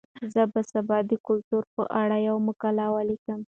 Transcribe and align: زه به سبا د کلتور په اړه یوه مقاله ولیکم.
زه 0.33 0.41
به 0.53 0.61
سبا 0.71 0.97
د 1.09 1.11
کلتور 1.27 1.63
په 1.75 1.83
اړه 2.01 2.17
یوه 2.27 2.41
مقاله 2.49 2.85
ولیکم. 2.89 3.39